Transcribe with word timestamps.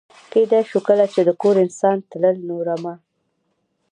کېدای 0.31 0.61
شو 0.69 0.79
کله 0.87 1.05
چې 1.13 1.19
د 1.23 1.29
کور 1.41 1.55
انسان 1.63 1.97
تلل، 2.09 2.37
نو 2.47 2.55
رمه. 2.67 2.93